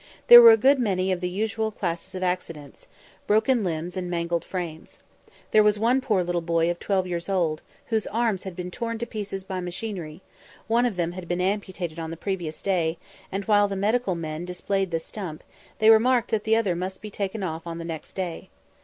There 0.29 0.41
were 0.41 0.49
a 0.51 0.57
good 0.57 0.79
many 0.79 1.11
of 1.11 1.21
the 1.21 1.29
usual 1.29 1.69
classes 1.69 2.15
of 2.15 2.23
accidents, 2.23 2.87
broken 3.27 3.63
limbs 3.63 3.95
and 3.95 4.09
mangled 4.09 4.43
frames. 4.43 4.97
There 5.51 5.61
was 5.61 5.77
one 5.77 6.01
poor 6.01 6.23
little 6.23 6.41
boy 6.41 6.71
of 6.71 6.79
twelve 6.79 7.05
years 7.05 7.29
old, 7.29 7.61
whose 7.89 8.07
arms 8.07 8.41
had 8.41 8.55
been 8.55 8.71
torn 8.71 8.97
to 8.97 9.05
pieces 9.05 9.43
by 9.43 9.59
machinery; 9.59 10.23
one 10.65 10.87
of 10.87 10.95
them 10.95 11.11
had 11.11 11.27
been 11.27 11.39
amputated 11.39 11.99
on 11.99 12.09
the 12.09 12.17
previous 12.17 12.63
day, 12.63 12.97
and, 13.31 13.45
while 13.45 13.67
the 13.67 13.75
medical 13.75 14.15
men 14.15 14.43
displayed 14.43 14.89
the 14.89 14.99
stump, 14.99 15.43
they 15.77 15.91
remarked 15.91 16.31
that 16.31 16.45
the 16.45 16.55
other 16.55 16.75
must 16.75 16.99
be 17.03 17.11
taken 17.11 17.43
off 17.43 17.67
on 17.67 17.77
the 17.77 17.85
next 17.85 18.13
day. 18.13 18.49